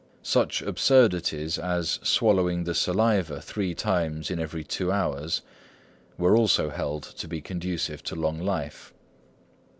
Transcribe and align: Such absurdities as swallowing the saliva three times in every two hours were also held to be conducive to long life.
Such 0.23 0.63
absurdities 0.63 1.59
as 1.59 1.99
swallowing 2.01 2.63
the 2.63 2.73
saliva 2.73 3.39
three 3.39 3.75
times 3.75 4.31
in 4.31 4.39
every 4.39 4.63
two 4.63 4.91
hours 4.91 5.43
were 6.17 6.35
also 6.35 6.71
held 6.71 7.03
to 7.03 7.27
be 7.27 7.39
conducive 7.39 8.01
to 8.05 8.15
long 8.15 8.39
life. 8.39 8.95